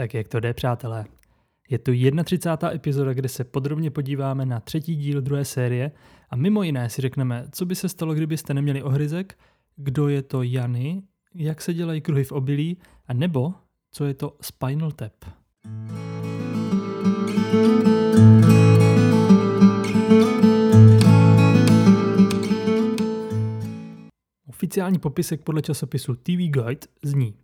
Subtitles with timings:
[0.00, 1.04] Tak jak to jde, přátelé?
[1.70, 1.92] Je to
[2.24, 2.74] 31.
[2.74, 5.92] epizoda, kde se podrobně podíváme na třetí díl druhé série
[6.30, 9.38] a mimo jiné si řekneme, co by se stalo, kdybyste neměli ohryzek,
[9.76, 11.02] kdo je to Jany,
[11.34, 13.54] jak se dělají kruhy v obilí a nebo
[13.92, 15.12] co je to Spinal Tap.
[24.48, 27.34] Oficiální popisek podle časopisu TV Guide zní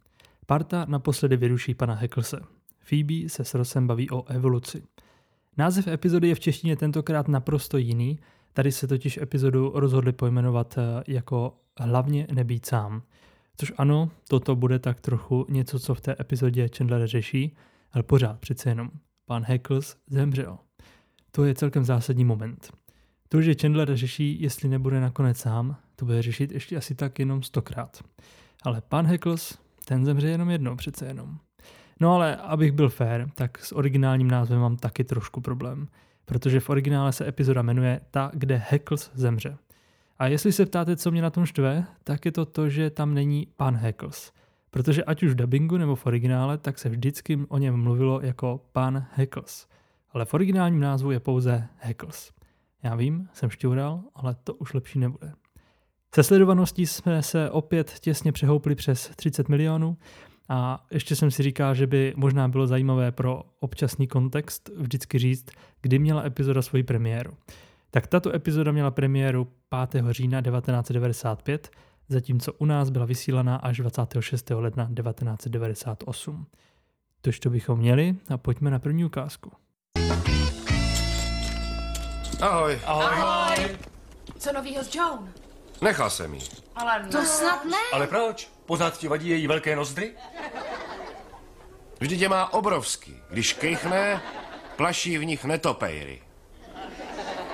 [0.47, 2.41] Parta naposledy vyruší pana Hecklese.
[2.79, 4.83] Phoebe se s Rossem baví o evoluci.
[5.57, 8.19] Název epizody je v češtině tentokrát naprosto jiný,
[8.53, 13.03] tady se totiž epizodu rozhodli pojmenovat eh, jako Hlavně nebýt sám.
[13.56, 17.56] Což ano, toto bude tak trochu něco, co v té epizodě Chandler řeší,
[17.92, 18.91] ale pořád přece jenom.
[19.27, 20.59] Pan Heckles zemřel.
[21.31, 22.73] To je celkem zásadní moment.
[23.28, 27.42] To, že Chandler řeší, jestli nebude nakonec sám, to bude řešit ještě asi tak jenom
[27.42, 28.05] stokrát.
[28.62, 29.59] Ale pan Heckles,
[29.89, 31.39] ten zemře jenom jednou přece jenom.
[32.01, 35.89] No ale abych byl fair, tak s originálním názvem mám taky trošku problém,
[36.25, 39.56] protože v originále se epizoda jmenuje Ta, kde Heckles zemře.
[40.19, 43.15] A jestli se ptáte, co mě na tom štve, tak je to to, že tam
[43.15, 44.33] není pan Heckles.
[44.70, 48.61] Protože ať už v dubbingu nebo v originále, tak se vždycky o něm mluvilo jako
[48.73, 49.67] pan Heckles.
[50.12, 52.33] Ale v originálním názvu je pouze Heckles.
[52.83, 55.33] Já vím, jsem šťoural, ale to už lepší nebude.
[56.15, 59.97] Se sledovaností jsme se opět těsně přehoupli přes 30 milionů
[60.49, 65.47] a ještě jsem si říkal, že by možná bylo zajímavé pro občasný kontext vždycky říct,
[65.83, 67.33] kdy měla epizoda svoji premiéru.
[67.91, 69.49] Tak tato epizoda měla premiéru
[69.91, 70.05] 5.
[70.11, 71.71] října 1995,
[72.09, 74.51] zatímco u nás byla vysílaná až 26.
[74.51, 76.47] ledna 1998.
[77.21, 79.53] Tož to bychom měli a pojďme na první ukázku.
[82.41, 82.79] Ahoj.
[82.87, 83.05] Ahoj.
[83.07, 83.77] Ahoj.
[84.39, 85.29] Co novýho s Joan?
[85.80, 86.41] Nechal jsem jí.
[86.77, 87.08] Ale ne.
[87.08, 87.77] To snad ne.
[87.92, 88.48] Ale proč?
[88.66, 90.12] Pořád ti vadí její velké nozdry?
[92.00, 93.16] Vždyť je má obrovský.
[93.30, 94.22] Když kejchne,
[94.77, 96.22] plaší v nich netopejry.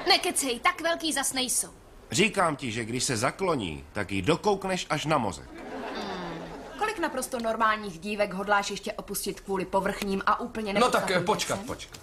[0.08, 1.68] Nekecej, tak velký zas nejsou.
[2.10, 5.50] Říkám ti, že když se zakloní, tak jí dokoukneš až na mozek.
[6.78, 11.54] Kolik naprosto normálních dívek hodláš ještě opustit kvůli povrchním a úplně No tak eh, počkat,
[11.54, 11.66] věcem?
[11.66, 12.00] počkat.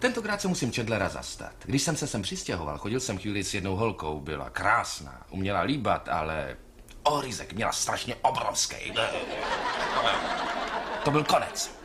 [0.00, 1.52] Tentokrát se musím Chandlera zastat.
[1.64, 6.08] Když jsem se sem přistěhoval, chodil jsem chvíli s jednou holkou, byla krásná, uměla líbat,
[6.08, 6.56] ale
[7.02, 8.92] oryzek měla strašně obrovský.
[11.04, 11.80] To byl konec.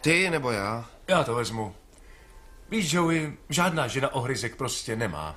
[0.00, 0.84] Ty nebo já?
[1.08, 1.74] Já to vezmu.
[2.70, 5.36] Víš, Joey, žádná žena ohryzek prostě nemá.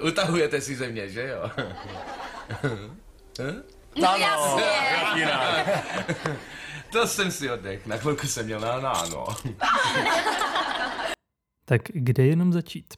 [0.00, 1.50] Utahujete si ze mě, že jo?
[4.00, 4.64] No jasně.
[6.92, 9.26] To jsem si oddech, na chvilku jsem měl na náno.
[11.64, 12.94] Tak kde jenom začít?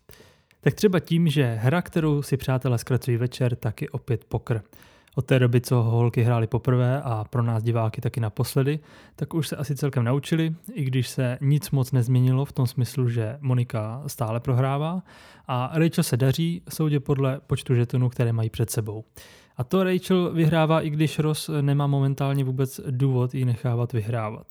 [0.61, 4.63] Tak třeba tím, že hra, kterou si přátelé zkracují večer, tak je opět pokr.
[5.15, 8.79] Od té doby, co holky hráli poprvé a pro nás diváky taky naposledy,
[9.17, 13.09] tak už se asi celkem naučili, i když se nic moc nezměnilo v tom smyslu,
[13.09, 15.03] že Monika stále prohrává
[15.47, 19.05] a Rachel se daří soudě podle počtu žetonů, které mají před sebou.
[19.57, 24.47] A to Rachel vyhrává, i když Ross nemá momentálně vůbec důvod ji nechávat vyhrávat.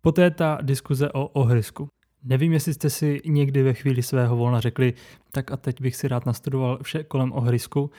[0.00, 1.88] Poté ta diskuze o ohrysku.
[2.24, 4.94] Nevím, jestli jste si někdy ve chvíli svého volna řekli,
[5.32, 7.90] tak a teď bych si rád nastudoval vše kolem ohrysku.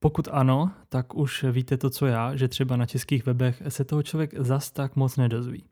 [0.00, 4.02] Pokud ano, tak už víte to, co já, že třeba na českých webech se toho
[4.02, 5.64] člověk zas tak moc nedozví.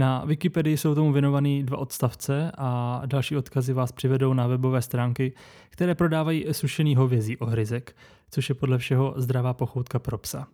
[0.00, 5.32] Na Wikipedii jsou tomu věnovaný dva odstavce a další odkazy vás přivedou na webové stránky,
[5.70, 7.96] které prodávají sušený hovězí ohryzek,
[8.30, 10.46] což je podle všeho zdravá pochoutka pro psa.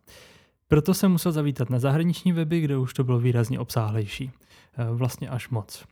[0.68, 4.30] Proto jsem musel zavítat na zahraniční weby, kde už to bylo výrazně obsáhlejší.
[4.78, 5.84] E, Vlastně až moc.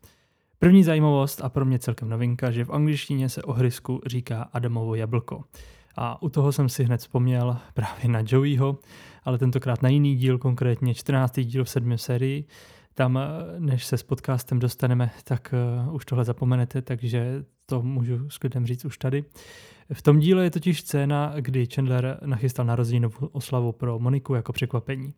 [0.59, 5.45] První zajímavost a pro mě celkem novinka, že v angličtině se ohrysku říká Adamovo jablko.
[5.97, 8.79] A u toho jsem si hned vzpomněl právě na Joeyho,
[9.25, 11.41] ale tentokrát na jiný díl, konkrétně 14.
[11.41, 12.45] díl v sedmé sérii.
[12.95, 15.55] Tam, eh, než se s podcastem dostaneme, tak
[15.87, 19.25] uh, už tohle zapomenete, takže to můžu s klidem říct už tady.
[19.93, 25.15] V tom díle je totiž scéna, kdy Chandler nachystal narozeninovou oslavu pro Moniku jako překvapení.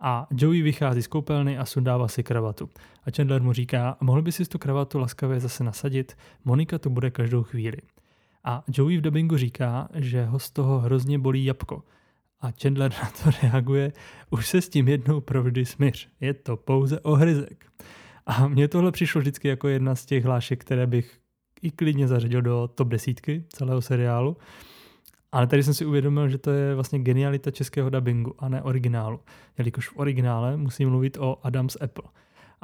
[0.00, 2.70] A Joey vychází z koupelny a sundává si kravatu.
[3.06, 7.10] A Chandler mu říká, mohl by si tu kravatu laskavě zase nasadit, Monika tu bude
[7.10, 7.76] každou chvíli.
[8.44, 11.82] A Joey v dubbingu říká, že ho z toho hrozně bolí jabko.
[12.40, 13.92] A Chandler na to reaguje,
[14.30, 17.66] už se s tím jednou provždy smíř, je to pouze ohryzek.
[18.26, 21.18] A mně tohle přišlo vždycky jako jedna z těch hlášek, které bych
[21.62, 24.36] i klidně zařadil do top desítky celého seriálu.
[25.32, 29.20] Ale tady jsem si uvědomil, že to je vlastně genialita českého dubbingu a ne originálu.
[29.58, 32.04] Jelikož v originále musí mluvit o Adams Apple.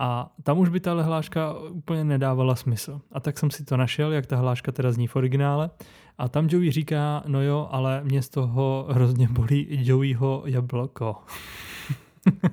[0.03, 3.01] A tam už by ta hláška úplně nedávala smysl.
[3.13, 5.71] A tak jsem si to našel, jak ta hláška teda zní v originále.
[6.19, 11.17] A tam Joey říká, no jo, ale mě z toho hrozně bolí Joeyho jablko.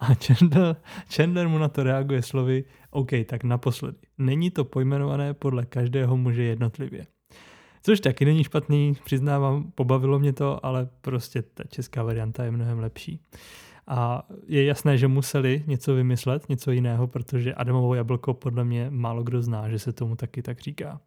[0.00, 0.76] a Chandler,
[1.14, 3.98] Chandler mu na to reaguje slovy, OK, tak naposledy.
[4.18, 7.06] Není to pojmenované podle každého muže jednotlivě.
[7.82, 12.78] Což taky není špatný, přiznávám, pobavilo mě to, ale prostě ta česká varianta je mnohem
[12.78, 13.20] lepší.
[13.92, 19.22] A je jasné, že museli něco vymyslet, něco jiného, protože Adamovo jablko podle mě málo
[19.22, 21.00] kdo zná, že se tomu taky tak říká.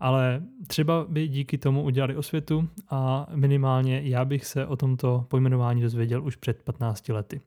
[0.00, 5.82] Ale třeba by díky tomu udělali osvětu a minimálně já bych se o tomto pojmenování
[5.82, 7.40] dozvěděl už před 15 lety.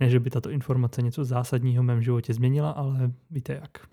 [0.00, 3.86] Ne, že by tato informace něco zásadního v mém životě změnila, ale víte jak.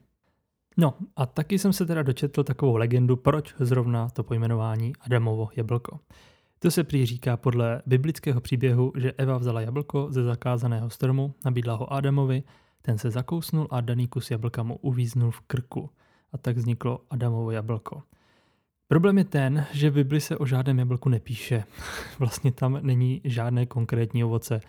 [0.78, 6.00] No a taky jsem se teda dočetl takovou legendu, proč zrovna to pojmenování Adamovo jablko.
[6.64, 11.76] To se prý říká podle biblického příběhu, že Eva vzala jablko ze zakázaného stromu, nabídla
[11.76, 12.44] ho Adamovi,
[12.82, 15.90] ten se zakousnul a daný kus jablka mu uvíznul v krku.
[16.32, 18.04] A tak vzniklo Adamovo jablko.
[18.88, 21.64] Problém je ten, že v Bibli se o žádném jablku nepíše.
[22.20, 24.62] Vlastně tam není žádné konkrétní ovoce.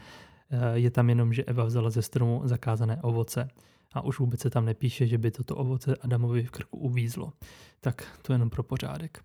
[0.50, 3.48] Eh, je tam jenom, že Eva vzala ze stromu zakázané ovoce.
[3.92, 7.32] A už vůbec se tam nepíše, že by toto ovoce Adamovi v krku uvízlo.
[7.80, 9.22] Tak to jenom pro pořádek.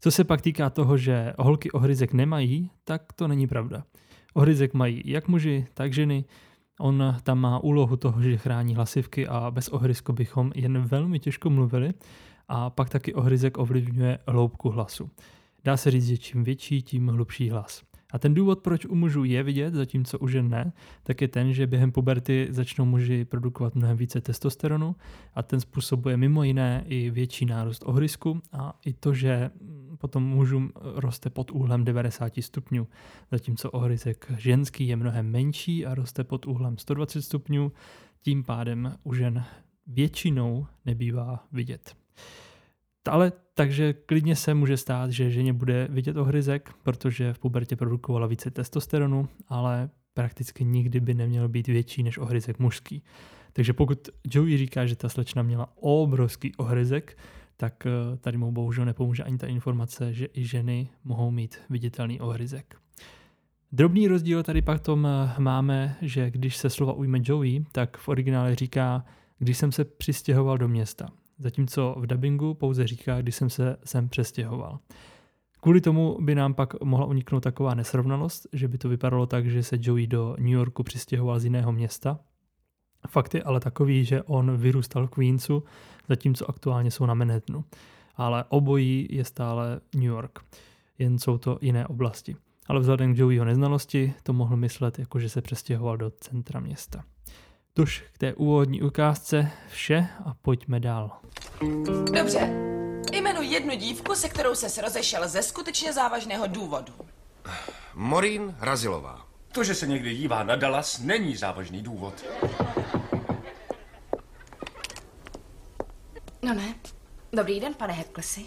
[0.00, 3.84] Co se pak týká toho, že holky ohryzek nemají, tak to není pravda.
[4.34, 6.24] Ohryzek mají jak muži, tak ženy.
[6.80, 11.50] On tam má úlohu toho, že chrání hlasivky a bez ohryzku bychom jen velmi těžko
[11.50, 11.94] mluvili
[12.48, 15.10] a pak taky ohryzek ovlivňuje hloubku hlasu.
[15.64, 17.82] Dá se říct, že čím větší, tím hlubší hlas.
[18.12, 20.72] A ten důvod, proč u mužů je vidět, zatímco u žen ne,
[21.02, 24.96] tak je ten, že během puberty začnou muži produkovat mnohem více testosteronu
[25.34, 29.50] a ten způsobuje mimo jiné i větší nárůst ohrysku a i to, že
[29.98, 32.86] potom mužům roste pod úhlem 90 stupňů,
[33.30, 37.72] zatímco ohrysek ženský je mnohem menší a roste pod úhlem 120 stupňů,
[38.22, 39.44] tím pádem u žen
[39.86, 41.96] většinou nebývá vidět.
[43.08, 48.26] Ale takže klidně se může stát, že ženě bude vidět ohryzek, protože v pubertě produkovala
[48.26, 53.02] více testosteronu, ale prakticky nikdy by neměl být větší než ohryzek mužský.
[53.52, 57.18] Takže pokud Joey říká, že ta slečna měla obrovský ohryzek,
[57.56, 62.20] tak eh, tady mu bohužel nepomůže ani ta informace, že i ženy mohou mít viditelný
[62.20, 62.76] ohryzek.
[63.72, 68.08] Drobný rozdíl tady pak tom eh, máme, že když se slova ujme Joey, tak v
[68.08, 69.04] originále říká,
[69.38, 71.08] když jsem se přistěhoval do města
[71.40, 74.78] zatímco v dubbingu pouze říká, když jsem se sem přestěhoval.
[75.60, 79.62] Kvůli tomu by nám pak mohla uniknout taková nesrovnalost, že by to vypadalo tak, že
[79.62, 82.18] se Joey do New Yorku přistěhoval z jiného města.
[83.08, 85.64] Fakt je ale takový, že on vyrůstal v Queensu,
[86.08, 87.64] zatímco aktuálně jsou na Manhattanu.
[88.16, 90.38] Ale obojí je stále New York,
[90.98, 92.36] jen jsou to jiné oblasti.
[92.66, 97.04] Ale vzhledem k Joeyho neznalosti to mohl myslet, jako že se přestěhoval do centra města.
[97.74, 101.20] Tož k té úvodní ukázce vše a pojďme dál.
[102.12, 102.40] Dobře.
[103.12, 106.92] Jmenuji jednu dívku, se kterou se rozešel ze skutečně závažného důvodu.
[107.94, 109.26] Morín Razilová.
[109.52, 112.24] To, že se někdy dívá na Dallas, není závažný důvod.
[116.42, 116.74] No ne.
[117.32, 118.46] Dobrý den, pane Hepklesi.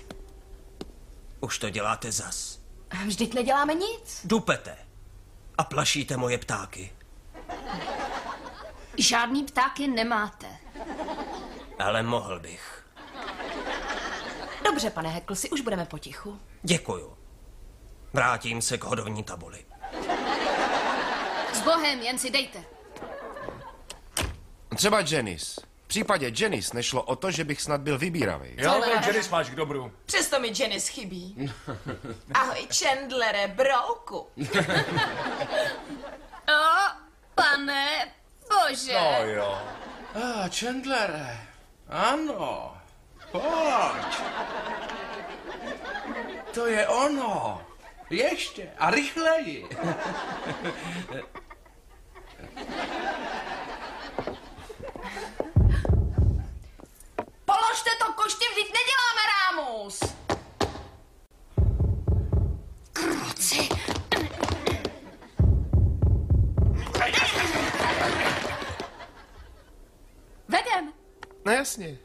[1.39, 2.59] Už to děláte zas.
[3.05, 4.21] Vždyť neděláme nic.
[4.25, 4.77] Dupete.
[5.57, 6.91] A plašíte moje ptáky.
[8.97, 10.47] Žádný ptáky nemáte.
[11.79, 12.85] Ale mohl bych.
[14.65, 16.39] Dobře, pane Heklsi, už budeme potichu.
[16.63, 17.17] Děkuju.
[18.13, 19.65] Vrátím se k hodovní tabuli.
[21.53, 22.63] S Bohem, jen si dejte.
[24.75, 25.61] Třeba Janice.
[25.83, 28.49] V případě Janice nešlo o to, že bych snad byl vybíravý.
[28.57, 28.79] Jo, ne?
[28.79, 29.91] no, Janice máš k dobru.
[30.05, 31.51] Přesto mi Janice chybí.
[32.33, 34.27] Ahoj, Chandlere, brouku.
[36.47, 36.91] O,
[37.35, 38.11] pane
[38.49, 38.93] bože.
[38.93, 39.57] No jo.
[40.15, 41.37] Ah, Chandlere.
[41.89, 42.77] Ano.
[43.31, 44.13] Pojď.
[46.53, 47.61] To je ono.
[48.09, 48.69] Ještě.
[48.77, 49.67] A rychleji.
[71.77, 71.97] No jasně.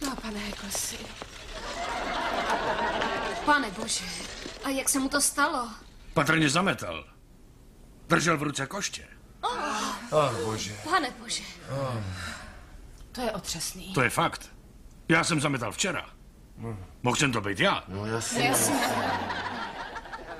[0.00, 0.96] No, pane Heklsi.
[3.44, 4.04] Pane bože.
[4.64, 5.68] A jak se mu to stalo?
[6.14, 7.04] Patrně zametal.
[8.08, 9.08] Držel v ruce koště.
[10.12, 10.74] Ach, bože.
[10.90, 11.42] Pane bože.
[13.12, 13.94] To je otřesný.
[13.94, 14.50] To je fakt.
[15.08, 16.10] Já jsem zametal včera.
[17.02, 17.84] Mohl jsem to být já.
[18.04, 18.52] Jasně.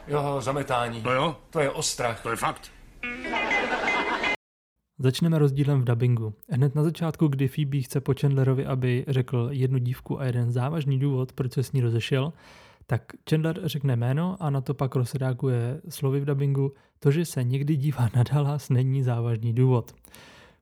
[0.07, 1.03] Jo, zametání.
[1.03, 1.41] To jo?
[1.51, 2.21] To je ostrach.
[2.21, 2.71] To je fakt.
[5.03, 6.35] Začneme rozdílem v dubbingu.
[6.49, 10.99] Hned na začátku, kdy Phoebe chce po Chandlerovi, aby řekl jednu dívku a jeden závažný
[10.99, 12.33] důvod, proč se s ní rozešel,
[12.87, 17.45] tak Chandler řekne jméno a na to pak rozreaguje slovy v dubbingu, to, že se
[17.45, 19.95] někdy dívá na Dallas, není závažný důvod.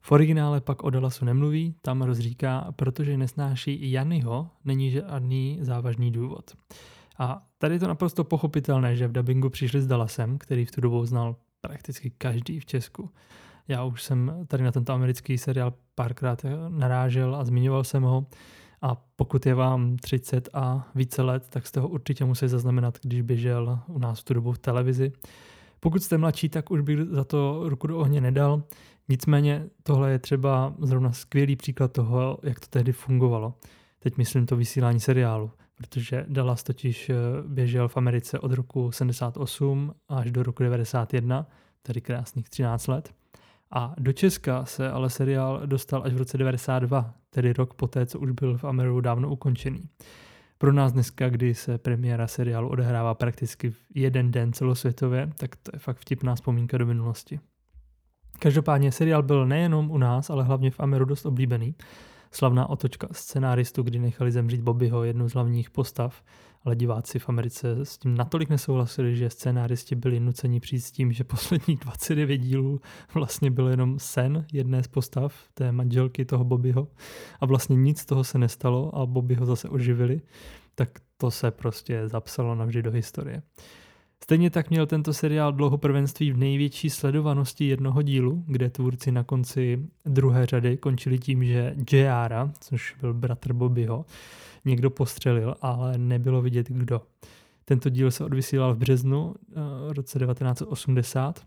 [0.01, 6.57] V originále pak o Dallasu nemluví, tam rozříká, protože nesnáší Janyho, není žádný závažný důvod.
[7.19, 10.81] A tady je to naprosto pochopitelné, že v dubbingu přišli s Dallasem, který v tu
[10.81, 13.11] dobu znal prakticky každý v Česku.
[13.69, 18.27] Já už jsem tady na tento americký seriál párkrát narážel a zmiňoval jsem ho.
[18.83, 23.23] A pokud je vám 30 a více let, tak jste ho určitě museli zaznamenat, když
[23.23, 25.13] běžel u nás v tu dobu v televizi.
[25.81, 28.63] Pokud jste mladší, tak už bych za to ruku do ohně nedal.
[29.09, 33.55] Nicméně tohle je třeba zrovna skvělý příklad toho, jak to tehdy fungovalo.
[33.99, 37.15] Teď myslím to vysílání seriálu, protože Dallas totiž eh,
[37.47, 41.47] běžel v Americe od roku 78 až do roku 91,
[41.83, 43.13] tedy krásných 13 let.
[43.71, 48.19] A do Česka se ale seriál dostal až v roce 92, tedy rok poté, co
[48.19, 49.89] už byl v Ameriku dávno ukončený.
[50.59, 55.71] Pro nás dneska, kdy se premiéra seriálu odehrává prakticky v jeden den celosvětově, tak to
[55.75, 57.41] je fakt vtipná vzpomínka do minulosti.
[58.39, 61.75] Každopádně seriál byl nejenom u nás, ale hlavně v Ameru dost oblíbený.
[62.31, 66.23] Slavná otočka scenáristu, kdy nechali zemřít Bobbyho, jednu z hlavních postav,
[66.65, 71.13] ale diváci v Americe s tím natolik nesouhlasili, že scénáristi byli nuceni přijít s tím,
[71.13, 72.81] že posledních 29 dílů
[73.15, 76.89] vlastně byl jenom sen jedné z postav, té manželky toho Bobbyho
[77.41, 80.21] a vlastně nic z toho se nestalo a Bobbyho zase oživili,
[80.75, 83.43] tak to se prostě zapsalo navždy do historie.
[84.29, 89.25] Stejně tak měl tento seriál dlouho prvenství v největší sledovanosti jednoho dílu, kde tvůrci na
[89.25, 94.05] konci druhé řady končili tím, že J.R., což byl bratr Bobbyho,
[94.65, 97.03] někdo postřelil, ale nebylo vidět kdo.
[97.65, 99.35] Tento díl se odvysílal v březnu
[99.89, 101.47] v roce 1980.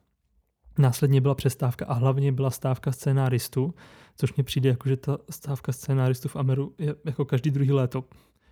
[0.77, 3.73] Následně byla přestávka a hlavně byla stávka scénáristů,
[4.17, 8.03] což mně přijde jako, že ta stávka scénáristů v Ameru je jako každý druhý léto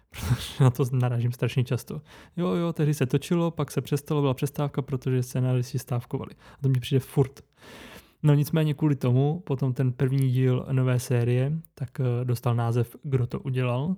[0.10, 2.02] protože na to narážím strašně často.
[2.38, 6.32] Jo, jo, tehdy se točilo, pak se přestalo, byla přestávka, protože scénáristi stávkovali.
[6.54, 7.42] A to mi přijde furt.
[8.24, 13.28] No nicméně kvůli tomu, potom ten první díl nové série, tak eh, dostal název Kdo
[13.28, 13.96] to udělal,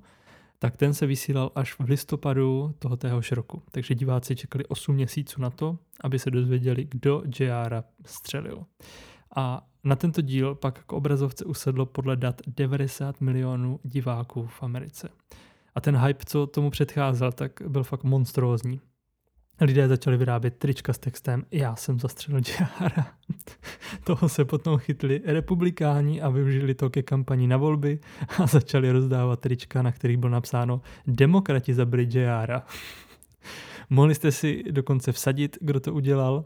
[0.60, 3.62] tak ten se vysílal až v listopadu toho téhož roku.
[3.72, 8.66] Takže diváci čekali 8 měsíců na to, aby se dozvěděli, kdo JR střelil.
[9.36, 15.10] A na tento díl pak k obrazovce usedlo podle dat 90 milionů diváků v Americe.
[15.76, 18.82] A ten hype, co tomu předcházel, tak byl fakt monstrózní.
[19.62, 23.08] Lidé začali vyrábět trička s textem Já jsem zastřelil Jara.
[24.04, 28.00] Toho se potom chytli republikáni a využili to ke kampani na volby
[28.40, 32.64] a začali rozdávat trička, na kterých bylo napsáno Demokrati zabili Jara.
[33.90, 36.46] Mohli jste si dokonce vsadit, kdo to udělal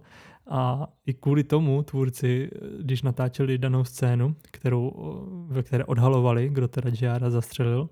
[0.49, 4.91] a i kvůli tomu tvůrci, když natáčeli danou scénu, kterou,
[5.47, 7.89] ve které odhalovali, kdo teda Jara zastřelil,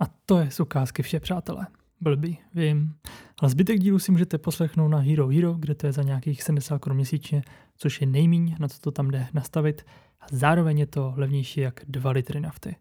[0.00, 1.66] a to je z ukázky vše, přátelé.
[2.00, 2.94] Blbý, vím.
[3.40, 6.78] Ale zbytek dílu si můžete poslechnout na Hero Hero, kde to je za nějakých 70
[6.78, 7.42] korun měsíčně,
[7.76, 9.82] což je nejmíň, na co to tam jde nastavit.
[10.20, 12.76] A zároveň je to levnější jak 2 litry nafty.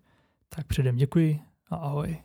[0.49, 2.17] Tak předem děkuji a ahoj.